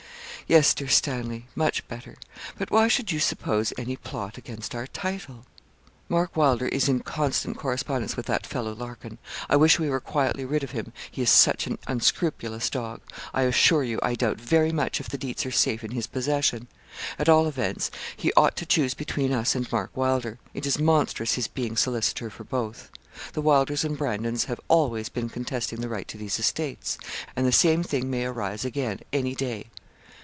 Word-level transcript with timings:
'Yes, 0.47 0.73
dear 0.73 0.89
Stanley, 0.89 1.45
much 1.55 1.87
better; 1.87 2.17
but 2.57 2.69
why 2.69 2.89
should 2.89 3.09
you 3.09 3.21
suppose 3.21 3.71
any 3.77 3.95
plot 3.95 4.37
against 4.37 4.75
our 4.75 4.85
title?' 4.85 5.45
'Mark 6.09 6.35
Wylder 6.35 6.67
is 6.67 6.89
in 6.89 6.99
constant 6.99 7.55
correspondence 7.55 8.17
with 8.17 8.25
that 8.25 8.45
fellow 8.45 8.73
Larkin. 8.75 9.17
I 9.49 9.55
wish 9.55 9.79
we 9.79 9.89
were 9.89 10.01
quietly 10.01 10.43
rid 10.43 10.61
of 10.61 10.71
him, 10.71 10.91
he 11.09 11.21
is 11.21 11.29
such 11.29 11.67
an 11.67 11.79
unscrupulous 11.87 12.69
dog. 12.69 12.99
I 13.33 13.43
assure 13.43 13.85
you, 13.85 13.97
I 14.03 14.13
doubt 14.13 14.41
very 14.41 14.73
much 14.73 14.99
if 14.99 15.07
the 15.07 15.17
deeds 15.17 15.45
are 15.45 15.51
safe 15.51 15.85
in 15.85 15.91
his 15.91 16.05
possession; 16.05 16.67
at 17.17 17.29
all 17.29 17.47
events, 17.47 17.89
he 18.17 18.33
ought 18.33 18.57
to 18.57 18.65
choose 18.65 18.93
between 18.93 19.31
us 19.31 19.55
and 19.55 19.71
Mark 19.71 19.95
Wylder. 19.95 20.37
It 20.53 20.65
is 20.65 20.77
monstrous 20.77 21.35
his 21.35 21.47
being 21.47 21.77
solicitor 21.77 22.29
for 22.29 22.43
both. 22.43 22.91
The 23.31 23.41
Wylders 23.41 23.85
and 23.85 23.97
Brandons 23.97 24.43
have 24.45 24.59
always 24.67 25.07
been 25.07 25.29
contesting 25.29 25.79
the 25.79 25.87
right 25.87 26.09
to 26.09 26.17
these 26.17 26.39
estates, 26.39 26.97
and 27.37 27.47
the 27.47 27.53
same 27.53 27.83
thing 27.83 28.09
may 28.09 28.25
arise 28.25 28.65
again 28.65 28.99
any 29.13 29.33
day.' 29.33 29.67